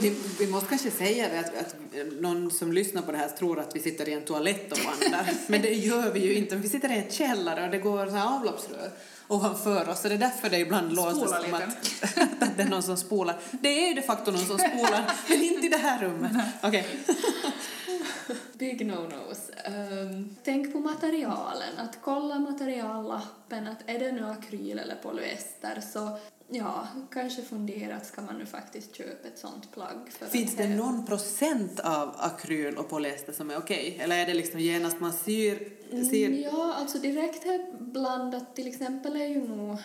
[0.00, 1.76] Vi, vi måste kanske säga det att, att
[2.20, 5.30] någon som lyssnar på det här tror att vi sitter i en toalett och vandrar.
[5.48, 6.56] Men det gör vi ju inte.
[6.56, 8.90] Vi sitter i en källare och det går så här avloppsrör
[9.28, 10.00] ovanför oss.
[10.00, 13.36] Så det är därför det ibland låter som att, att det är någon som spolar.
[13.50, 16.32] Det är ju de facto någon som spolar, men inte i det här rummet.
[16.62, 16.86] Okej.
[18.58, 19.50] big no-nos.
[19.64, 26.18] Ehm, tänk på materialen, att kolla materiallappen, att är det nu akryl eller polyester så
[26.48, 30.10] ja, kanske fundera att ska man nu faktiskt köpa ett sånt plagg.
[30.10, 33.98] För Finns det någon procent av akryl och polyester som är okej?
[34.00, 35.68] Eller är det liksom genast man syr,
[36.10, 39.78] syr Mm, Ja, alltså direkt här blandat till exempel är ju nog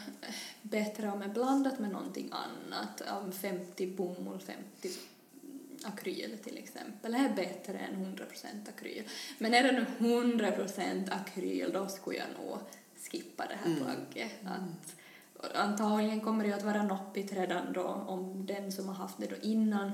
[0.62, 3.02] bättre om är blandat med någonting annat.
[3.24, 4.90] Om 50 bomull, 50
[5.84, 8.26] akryl till exempel är bättre än 100%
[8.76, 9.04] akryl.
[9.38, 12.58] Men är det nu 100% akryl då skulle jag nog
[13.12, 14.32] skippa det här plagget.
[14.46, 14.96] Att,
[15.56, 19.36] antagligen kommer det att vara noppigt redan då om den som har haft det då
[19.42, 19.92] innan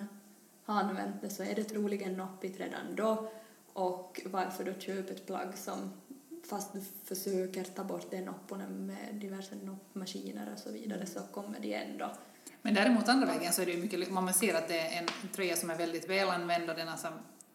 [0.65, 3.31] har använt det så är det troligen noppigt redan då.
[3.73, 5.91] Och varför då köpa ett plagg som
[6.49, 11.59] fast du försöker ta bort den nopporna med diverse noppmaskiner och så vidare så kommer
[11.59, 12.11] det ändå.
[12.61, 15.29] Men däremot andra vägen så är det ju mycket, man ser att det är en
[15.35, 17.07] tröja som är väldigt välanvänd och den, alltså,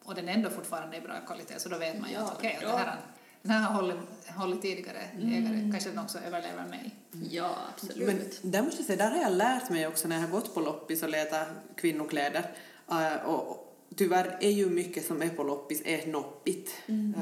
[0.05, 2.59] och den ändå fortfarande är bra kvalitet så då vet man ju Ja, att okej,
[2.61, 2.97] då- det här,
[3.43, 3.97] den har hållit,
[4.37, 6.95] hållit tidigare ägare, kanske den också överlever mig.
[7.31, 8.07] Ja, absolut.
[8.43, 10.55] Men där måste jag säga, där har jag lärt mig också när jag har gått
[10.55, 12.51] på loppis och letat kvinnokläder.
[12.91, 16.71] Uh, och, tyvärr är ju mycket som är på loppis är noppigt.
[16.87, 17.17] Um,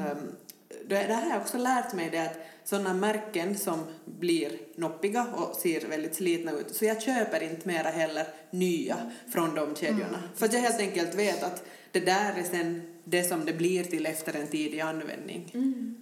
[0.87, 5.27] det, det här har jag också lärt mig det att sådana märken som blir noppiga
[5.33, 10.23] och ser väldigt slitna ut, så jag köper inte mera heller nya från de kedjorna.
[10.35, 13.83] För att jag helt enkelt vet att det där är sen det som det blir
[13.83, 15.51] till efter en tid i användning.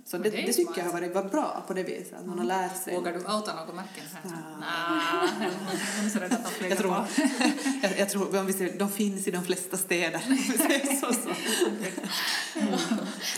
[0.06, 2.38] Så det, det det tycker jag har varit, varit bra på det viset, att man
[2.38, 2.96] har lärt sig.
[2.96, 4.32] Vågar du outa något märken här?
[4.60, 5.52] Nej,
[6.70, 6.92] jag tror,
[7.82, 10.20] jag, jag tror om vi ser, de finns i de flesta städer.
[11.02, 11.30] Så, så.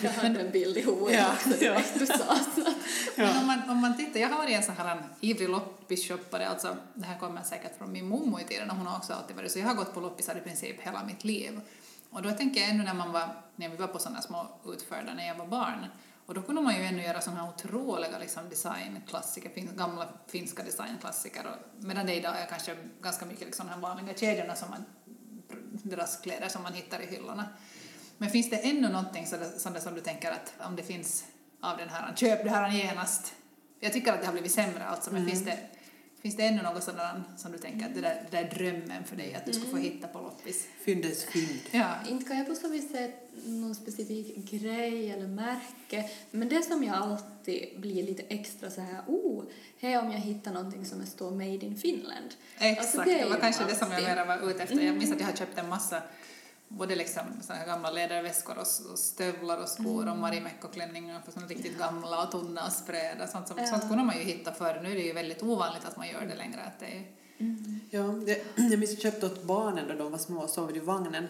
[0.01, 1.81] jag hade en bild i huvudet Ja, också ja.
[1.99, 2.73] du sa så.
[3.15, 6.75] Men om man, om man tittar, jag har varit en sån här ivrig loppisshoppare, alltså
[6.93, 9.59] det här kommer säkert från min mommo i tiden hon har också alltid varit så
[9.59, 11.61] jag har gått på loppisar i princip hela mitt liv.
[12.09, 15.13] Och då tänker jag ännu när man var, när vi var på sådana små utförda
[15.13, 15.85] när jag var barn,
[16.25, 20.63] och då kunde man ju ännu göra sådana här otroliga liksom, designklassiker, fin, gamla finska
[20.63, 24.69] designklassiker, och, medan det idag är kanske ganska mycket liksom, de här vanliga kedjorna som
[24.69, 24.85] man,
[25.83, 27.45] deras kläder som man hittar i hyllorna.
[28.17, 31.25] Men finns det ännu någonting sådär, som du tänker att om det finns
[31.61, 33.33] av den här, köp det här genast.
[33.79, 35.57] Jag tycker att det har blivit sämre alltså, men finns, det,
[36.21, 39.15] finns det ännu något sådant som du tänker att det där, det där drömmen för
[39.15, 40.67] dig att du skulle få hitta på loppis?
[40.85, 41.59] Fyndens fynd.
[41.71, 41.93] Ja.
[42.09, 43.11] Inte kan jag på så vis säga
[43.45, 49.01] någon specifik grej eller märke, men det som jag alltid blir lite extra så här,
[49.07, 49.43] oh,
[49.79, 52.29] här om jag hittar någonting som det står Made in Finland.
[52.59, 54.81] Exakt, Alltså, det, är var kanske det som jag alltid- mera var ute efter.
[54.81, 56.01] Jag minns att jag har köpt en massa
[56.69, 62.23] både liksom såna gamla läderväskor och, stövlar och skor och marimekkoklänningar för såna riktigt gamla
[62.23, 63.27] och tunna och spräda.
[63.27, 63.65] Sånt, som, Ja.
[63.67, 64.79] sånt kunde man ju hitta förr.
[64.83, 66.61] Nu är det ju väldigt ovanligt att man gör det längre.
[66.61, 67.03] Att det är,
[67.89, 70.75] Ja, det, jag minns att jag köpte åt barnen då de var små och sov
[70.77, 71.27] i vagnen.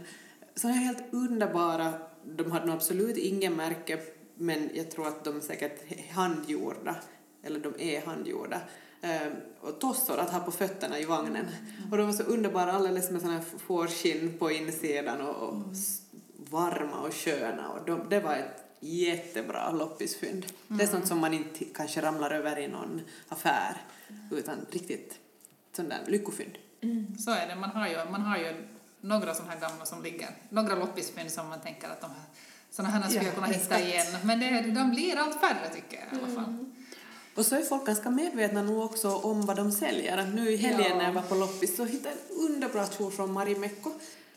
[0.56, 1.94] Såna här helt underbara,
[2.26, 4.00] de hade nog absolut ingen märke,
[4.36, 6.96] men jag tror att de är säkert handgjorda,
[7.44, 8.62] eller de är handgjorda.
[9.02, 9.32] Ehm,
[9.62, 11.46] och tossor att ha på fötterna i vagnen.
[11.92, 16.02] Och de var så underbara, alldeles med såna här fårskinn på insidan och, och s-
[16.50, 17.70] varma och sköna.
[17.70, 20.46] Och de, det var ett jättebra loppisfynd.
[20.68, 23.78] Det är sånt som man inte kanske ramlar över i någon affär,
[24.32, 25.16] utan riktigt
[25.76, 26.58] sån där lyckofynd.
[27.20, 27.56] Så är det.
[27.56, 28.54] Man har ju, man har ju
[29.02, 32.24] några sådana här gamla som ligger, några loppisfynd som man tänker att de här,
[32.72, 33.84] sådana här skulle Ja, jag kunna hitta exakt.
[33.84, 34.08] igen.
[34.24, 36.66] Men det, de blir allt färre tycker jag i alla fall.
[37.40, 37.46] Mm.
[37.46, 40.32] Och så är folk ganska medvetna nu också om vad de säljer.
[40.36, 40.96] Nu i helgen Ja.
[40.98, 43.92] när jag var på loppis så hittade jag en underbra kjol från Marimekko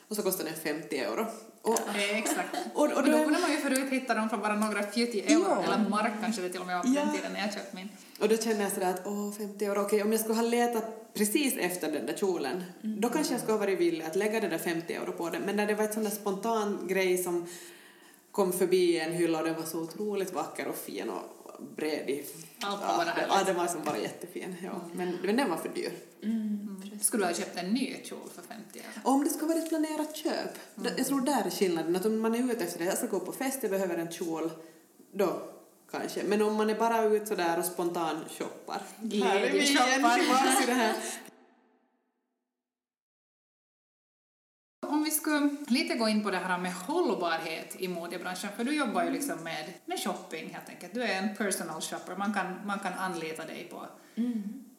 [0.08, 1.26] och så kostade den 50 euro.
[1.62, 2.56] Och, Eh, exakt.
[2.74, 5.44] och, och Och då kunde man ju förut hitta dem för bara några 40 euro,
[5.48, 5.62] Ja.
[5.62, 7.00] eller mark kanske det till och med var på Ja.
[7.04, 7.88] den tiden när jag köpte min.
[8.20, 11.14] Och då känner jag sådär att åh, 50 euro, okej, om jag skulle ha letat
[11.14, 14.48] precis efter den där kjolen, då kanske jag skulle ha varit villig att lägga det
[14.48, 15.42] där 50 euro på den.
[15.42, 17.46] Men när det var ett sån där spontan grej som
[18.32, 21.41] kom förbi en hylla och den var så otroligt vacker och fin och
[21.76, 22.24] bred i...
[22.60, 23.34] Allt var ja, bara härligt.
[23.34, 24.56] Ja, den var som bara jättefin.
[24.64, 24.80] Ja.
[24.92, 25.92] Men, men den var för dyr.
[27.00, 28.88] Skulle du ha köpt en ny kjol för 50 euro?
[29.04, 32.04] Och om det ska vara ett planerat köp, d- jag tror där är skillnaden, att
[32.06, 34.50] om man är ute efter det, jag ska gå på fest, jag behöver en kjol,
[35.12, 35.42] då
[35.90, 36.22] kanske.
[36.24, 38.82] Men om man är bara ute sådär och spontan shoppar.
[39.00, 40.18] Glädjeshoppar.
[45.02, 48.76] Om vi ska lite gå in på det här med hållbarhet i modebranschen, för du
[48.76, 50.94] jobbar ju liksom med, med shopping helt enkelt.
[50.94, 53.86] Du är en personal shopper, man kan, man kan anlita dig på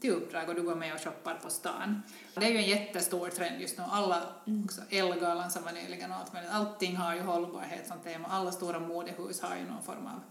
[0.01, 2.03] till uppdrag och du går med och shoppar på stan.
[2.35, 3.83] Det är ju en jättestor trend just nu.
[3.87, 4.23] Alla,
[4.65, 8.27] också Elgalan som var nyligen och allt möjligt, allting har ju hållbarhet som tema.
[8.27, 10.21] Alla stora modehus har ju någon form av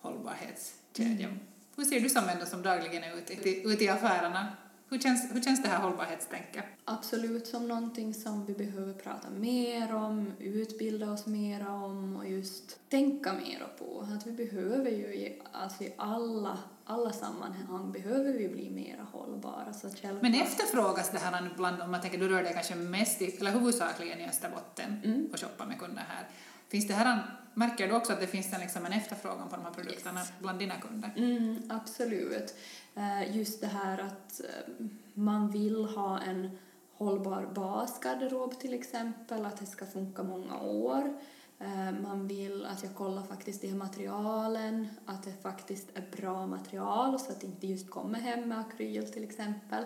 [0.00, 1.28] hållbarhetskedja.
[1.76, 4.46] Hur ser du som ändå som dagligen är ute, ute i affärerna?
[4.88, 6.64] Hur känns, hur känns det här hållbarhetstänket?
[6.84, 12.90] Absolut som någonting som vi behöver prata mer om, utbilda oss mer om och just
[12.90, 14.06] tänka mer på.
[14.16, 19.72] Att vi behöver ju i, alltså i alla, alla sammanhang behöver vi bli mer hållbara.
[19.72, 23.22] Så självklart- Men efterfrågas det här bland, om man tänker, du rör dig kanske mest
[23.22, 26.28] i, eller huvudsakligen i Österbotten och shoppar med kunder här.
[26.68, 27.22] Finns det här,
[27.56, 30.58] märker du också att det finns en, liksom en efterfrågan på de här produkterna bland
[30.58, 31.12] dina kunder?
[31.16, 32.54] Mm, absolut.
[32.94, 34.74] Eh, Just det här att eh,
[35.14, 36.58] man vill ha en
[36.92, 41.16] hållbar basgarderob till exempel, att det ska funka många år.
[41.58, 46.46] Eh, Man vill att jag kollar faktiskt de här materialen, att det faktiskt är bra
[46.46, 49.84] material så att det inte just kommer hem med akryl till exempel.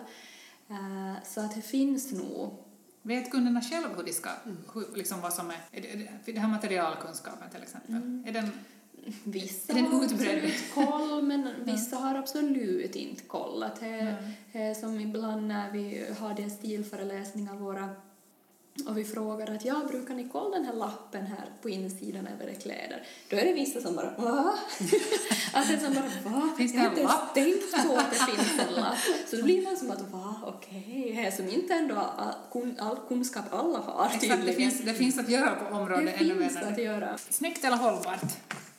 [1.23, 2.57] Så att det finns nog
[3.01, 4.29] Vet kunderna själva hur de ska,
[4.73, 8.51] hur, liksom vad som är, är det, det, här materialkunskapen till exempel, är den,
[9.23, 13.63] Vissa Är den har absolut koll, men vissa har absolut inte koll.
[13.63, 14.15] Att det,
[14.51, 17.89] det är som ibland när vi har de stilföreläsningar våra
[18.87, 22.47] och vi frågar att ja, brukar ni kolla den här lappen här på insidan över
[22.51, 23.03] era kläder?
[23.29, 24.53] Då är det vissa som bara va?
[25.53, 26.49] är som bara va?
[26.57, 27.33] Finns det Jag har en inte ens lapp?
[27.33, 28.97] tänkt på att det finns en lapp.
[29.27, 31.31] Så då blir man som att va, okej, okay.
[31.31, 35.29] som inte ändå all, kun- all kunskap alla har exakt, det finns, det finns att
[35.29, 37.17] göra på området det ännu finns att göra.
[37.17, 38.21] Snyggt eller hållbart?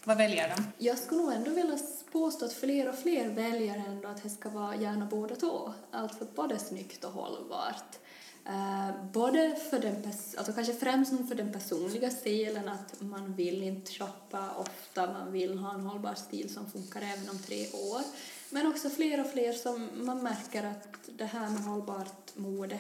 [0.04, 0.84] Vad väljer de?
[0.86, 1.78] Jag skulle nog ändå vilja
[2.12, 5.72] påstå att fler och fler väljer ändå att det ska vara gärna båda två.
[5.90, 7.98] Alltså både snyggt och hållbart.
[8.46, 13.34] Eh, både för den, pers- alltså kanske främst nog för den personliga stilen, att man
[13.34, 17.66] vill inte shoppa ofta, man vill ha en hållbar stil som funkar även om tre
[17.72, 18.02] år.
[18.50, 22.74] Men också fler och fler som man märker att det här med hållbart mode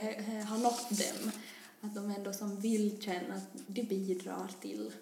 [0.48, 1.30] har nått dem.
[1.80, 4.92] Att de ändå som vill känna att det bidrar till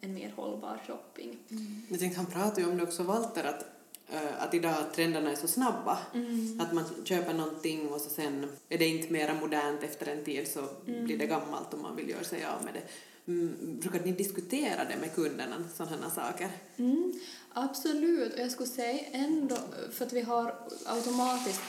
[0.00, 1.38] en mer hållbar shopping.
[1.50, 1.82] Mm.
[1.88, 3.64] Jag tänkte, han pratade ju om det också, Walter, att,
[4.38, 5.98] att idag trenderna är så snabba.
[6.58, 10.48] Att man köper någonting och så sen är det inte mera modernt efter en tid
[10.48, 12.82] så blir det gammalt och man vill göra sig av med det.
[13.28, 16.50] Mm, brukar ni diskutera det med kunderna, sådana saker?
[16.76, 17.12] Mm,
[17.52, 19.56] absolut, och jag skulle säga ändå,
[19.92, 20.54] för att vi har
[20.86, 21.60] automatiskt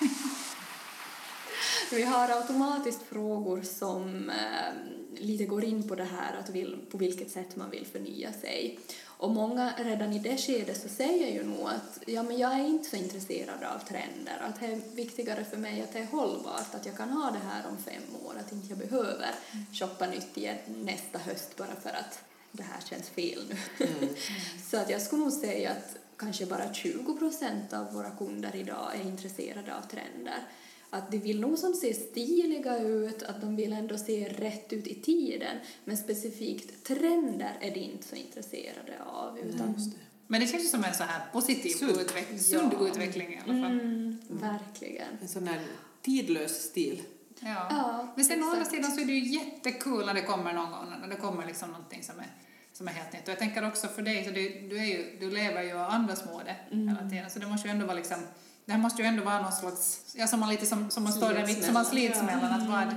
[1.90, 4.72] vi har automatiskt frågor som eh,
[5.20, 8.78] lite går in på det här att vill, på vilket sätt man vill förnya sig.
[9.18, 12.64] Och många redan i det skedet så säger ju nog att ja, men jag är
[12.64, 16.74] inte så intresserad av trender, att det är viktigare för mig att det är hållbart,
[16.74, 19.30] att jag kan ha det här om fem år, att inte jag behöver
[19.72, 23.86] shoppa nytt igen nästa höst bara för att det här känns fel nu.
[24.70, 28.94] så att jag skulle nog säga att kanske bara 20 procent av våra kunder idag
[28.94, 30.38] är intresserade av trender.
[30.90, 34.86] Att de vill nog som ser stiliga ut, att de vill ändå se rätt ut
[34.86, 39.38] i tiden, men specifikt trender är de inte så intresserade av.
[39.38, 39.74] Utan,
[40.26, 41.90] Men det känns ju som en så här positiv Sund.
[42.00, 42.88] utveckling, sund Ja.
[42.88, 43.80] utveckling i alla fall.
[43.80, 45.08] mm, verkligen.
[45.22, 45.60] En sån här
[46.02, 47.02] tidlös stil.
[47.40, 47.66] Ja.
[47.70, 50.70] Ja, Men sen å andra sidan så är det ju jättekul när det kommer någon
[50.70, 52.26] gång, när det kommer liksom någonting som är,
[52.72, 53.22] som är helt nytt.
[53.22, 55.90] Och jag tänker också för dig, så du, du, är ju, du lever ju av
[55.90, 56.88] andras mode Mm.
[56.88, 58.18] hela tiden, så det måste ju ändå vara liksom,
[58.68, 61.12] det här måste ju ändå vara någon slags, ja som man lite som, som man
[61.12, 62.94] står där mitt, som man slits mellan, att vad,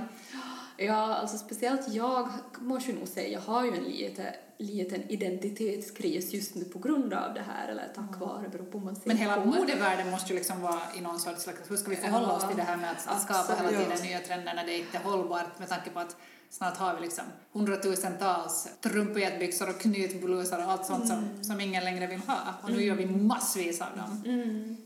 [0.76, 6.32] Ja, alltså speciellt jag måste ju nog säga, jag har ju en lite, liten identitetskris
[6.32, 9.16] just nu på grund av det här, eller tack vare, beror på man ser Men
[9.16, 12.32] hela modevärlden måste ju liksom vara i någon sorts, slags- hur ska vi förhålla Ja,
[12.36, 14.96] oss till det här med att, att skapa hela tiden nya trender när det inte
[14.98, 16.16] är hållbart med tanke på att
[16.50, 22.06] snart har vi liksom hundratusentals trumpetbyxor och knytblusar och allt sånt som, som ingen längre
[22.06, 22.38] vill ha.
[22.62, 24.22] Och nu gör vi massvis av dem.
[24.26, 24.76] Mm.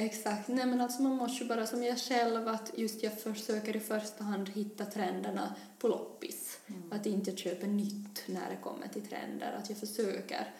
[0.00, 0.48] Exakt.
[0.48, 3.80] Nej men alltså man måste ju bara som jag själv att just jag försöker i
[3.80, 6.58] första hand hitta trenderna på loppis.
[6.90, 9.52] Att inte jag köper nytt när det kommer till trender.
[9.52, 10.54] Att jag försöker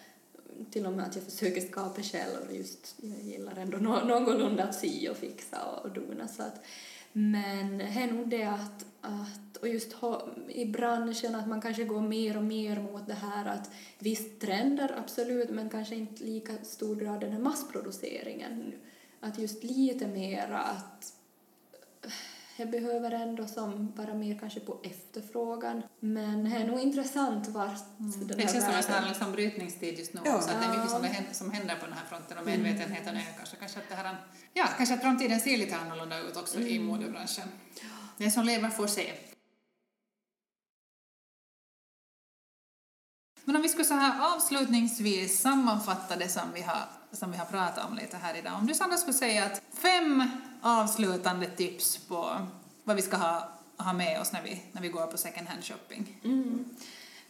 [0.70, 4.74] till och med att jag försöker skapa själv just jag gillar ändå nå- någorlunda att
[4.74, 6.64] sy och fixa och, och dona så att
[7.12, 11.84] men det är nog det att, att och just ha, i branschen att man kanske
[11.84, 16.52] går mer och mer mot det här att visst trender absolut men kanske inte lika
[16.62, 18.72] stor grad den här massproduceringen.
[19.20, 21.12] Att just lite mera att
[22.56, 25.82] jag behöver ändå som bara mer kanske på efterfrågan.
[26.00, 30.14] Men det är nog intressant vart den Det känns som en sån liksom brytningstid just
[30.14, 30.36] nu Ja.
[30.36, 33.16] också, att det är mycket som, händer, som händer på den här fronten och medvetenheten
[33.16, 33.44] ökar.
[33.44, 34.16] Så kanske att det här,
[34.54, 37.48] ja, kanske att framtiden ser lite annorlunda ut också i modebranschen.
[38.16, 39.12] Den som lever får se.
[43.44, 47.44] Men om vi skulle så här avslutningsvis sammanfatta det som vi har, som vi har
[47.44, 48.52] pratat om lite här idag.
[48.60, 50.30] Om du Sandra skulle säga att fem
[50.62, 52.46] avslutande tips på
[52.84, 55.64] vad vi ska ha, ha med oss när vi, när vi går på second hand
[55.64, 56.20] shopping.
[56.24, 56.64] Mm.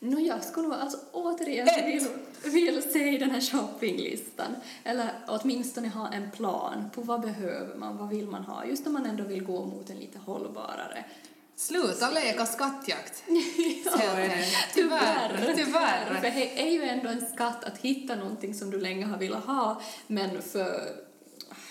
[0.01, 1.87] No, jag skulle alltså återigen Ett.
[1.87, 2.09] vill,
[2.53, 8.09] vill se den här shoppinglistan, eller åtminstone ha en plan på vad behöver man, vad
[8.09, 11.05] vill man ha, just när man ändå vill gå mot en lite hållbarare.
[11.59, 13.23] Sluta leka skattjakt.
[13.85, 14.01] Ja.
[14.75, 15.55] Tyvärr.
[15.57, 16.15] Tyvärr.
[16.15, 19.45] För det är ju ändå en skatt att hitta någonting som du länge har velat
[19.45, 20.97] ha, men för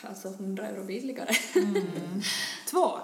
[0.02, 1.34] alltså 100 euro billigare.
[2.70, 2.98] Två.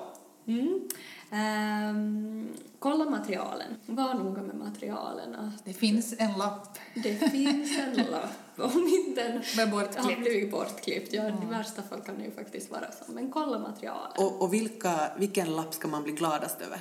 [0.48, 0.90] Mm.
[1.34, 3.76] Ehm, kolla materialen.
[3.86, 5.36] Var noga med materialen.
[5.36, 8.32] Att Det finns en lapp det finns en lapp.
[8.58, 11.14] Om inte den har blivit bortklippt.
[11.14, 13.12] Ja, i värsta fall kan det ju faktiskt vara så.
[13.12, 14.12] Men kolla materialen.
[14.18, 16.80] Och, och vilka, vilken lapp ska man bli gladast över?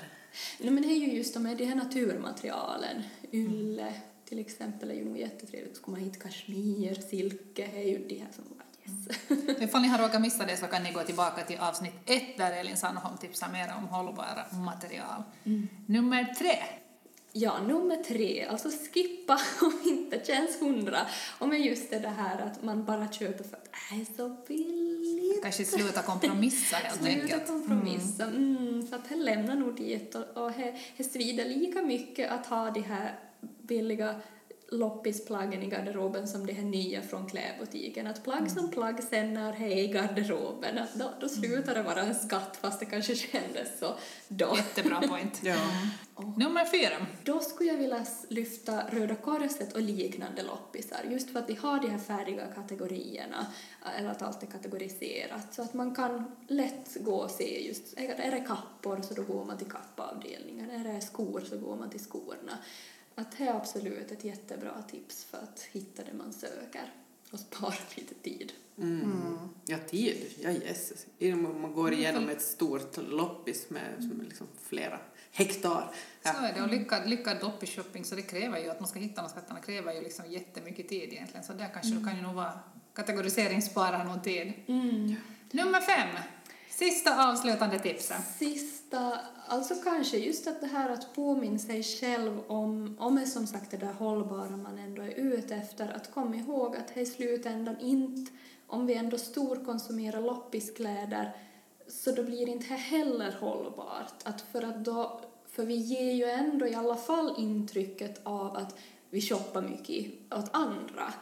[0.60, 3.02] Nej, men det är ju just de här, de här naturmaterialen.
[3.32, 5.76] Ylle till exempel är ju nog jättetrevligt.
[5.76, 8.44] Ska man hit kashmir, silke, är ju de här som
[8.84, 9.60] yes.
[9.60, 12.52] Ifall ni har råkat missa det så kan ni gå tillbaka till avsnitt ett där
[12.52, 15.22] Elin Sandholm tipsar mer om hållbara material.
[15.86, 16.56] Nummer tre.
[17.34, 20.98] Ja, nummer tre, alltså skippa om inte känns hundra.
[21.38, 25.42] Och men just det här att man bara köper för att det är så billigt.
[25.42, 27.46] Kanske sluta kompromissa helt Sluta enkelt.
[27.46, 28.24] kompromissa.
[28.24, 28.86] Mm.
[28.90, 30.52] för att det lämnar nog dit och,
[30.96, 33.18] det svider lika mycket att ha de här
[33.62, 34.20] billiga
[34.72, 38.06] loppisplaggen i garderoben som de här nya från klädbutiken.
[38.06, 41.82] Att plagg som plagg sen när det är i garderoben, att då, då slutar det
[41.82, 43.94] vara en skatt fast det kanske kändes så
[44.28, 44.54] då.
[44.56, 45.40] Jättebra point.
[45.42, 45.56] Ja.
[46.36, 47.06] Nummer fyra.
[47.24, 51.80] Då skulle jag vilja lyfta Röda Korset och liknande loppisar, just för att de har
[51.80, 53.46] de här färdiga kategorierna,
[53.98, 58.14] eller att allt är kategoriserat, så att man kan lätt gå och se just, är
[58.14, 61.90] är det kappor så då går man till kappavdelningen, är det skor så går man
[61.90, 62.58] till skorna.
[63.14, 66.92] Att det är absolut ett jättebra tips för att hitta det man söker
[67.30, 68.52] och spara lite tid.
[68.78, 69.38] Mm.
[69.66, 70.34] Ja, tid.
[70.40, 70.50] Ja.
[71.18, 74.98] Innan Man går igenom ett stort loppis med som är liksom flera
[75.32, 75.94] hektar.
[76.22, 76.32] Ja.
[76.32, 76.62] Så är det.
[76.62, 79.94] Och lyckad, lyckad loppisshopping så det kräver ju att man ska hitta de skatterna kräver
[79.94, 81.44] ju liksom jättemycket tid egentligen.
[81.44, 82.60] Så där kanske du kan ju nog vara
[82.94, 84.52] kategorisering sparar någon tid.
[85.50, 86.08] Nummer fem.
[86.70, 88.22] Sista avslutande tipsen.
[88.38, 88.81] Sista,
[89.46, 93.70] alltså kanske just att det här att påminna sig själv om, om är som sagt
[93.70, 98.32] det där hållbara man ändå är ute efter, att komma ihåg att i slutändan inte,
[98.66, 101.36] om vi ändå storkonsumerar loppiskläder,
[101.88, 104.14] så då blir det inte heller hållbart.
[104.24, 108.78] Att för att då, för vi ger ju ändå i alla fall intrycket av att
[109.10, 111.12] vi shoppar mycket åt andra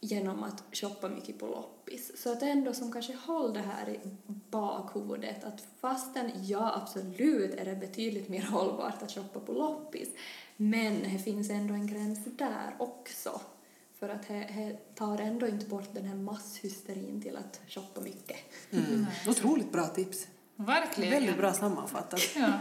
[0.00, 2.22] genom att shoppa mycket på loppis.
[2.22, 3.98] Så att ändå som kanske håll det här i
[4.50, 10.08] bakhuvudet att fastän ja absolut är det betydligt mer hållbart att shoppa på loppis
[10.56, 13.40] men det finns ändå en gräns där också.
[13.98, 18.36] För att det, tar ändå inte bort den här masshysterin till att shoppa mycket.
[18.70, 19.06] Mm.
[19.28, 20.26] Otroligt bra tips.
[20.60, 21.12] Verkligen.
[21.12, 22.20] Väldigt bra sammanfattat.
[22.36, 22.52] Ja.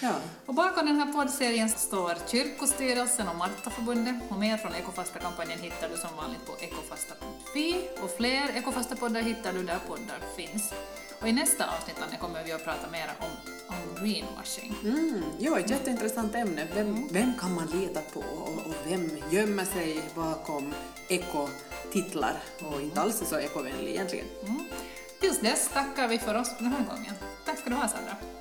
[0.00, 0.14] Ja.
[0.46, 5.96] Och bakom den här poddserien står Kyrkostyrelsen och Martaförbundet och mer från Ekofasta-kampanjen hittar du
[5.96, 10.72] som vanligt på ekofasta.fi och fler Ekofasta-poddar hittar du där poddar finns.
[11.20, 13.30] Och i nästa avsnitt Anne, kommer vi att prata mer om,
[13.68, 14.74] om greenwashing.
[14.82, 16.66] Mm, jo, ett jätteintressant ämne.
[16.74, 20.74] Vem, vem kan man lita på och, och vem gömmer sig bakom
[21.08, 24.26] ekotitlar och inte alls är så ekovänlig egentligen?
[24.42, 24.64] Mm.
[25.20, 27.14] Tills dess tackar vi för oss den här gången.
[27.44, 28.31] Tack ska du ha Sandra.